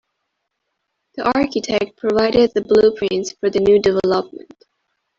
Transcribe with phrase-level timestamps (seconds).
[1.13, 4.51] The architect provided the blueprints for the new development.